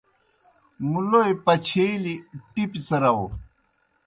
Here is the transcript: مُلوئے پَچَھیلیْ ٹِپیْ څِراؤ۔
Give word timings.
مُلوئے 0.89 1.31
پَچَھیلیْ 1.45 2.15
ٹِپیْ 2.53 2.79
څِراؤ۔ 2.85 3.25